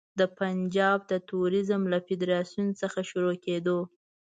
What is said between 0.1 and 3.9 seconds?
د پنجاب د توریزم له فدراسیون څخه شروع کېدو.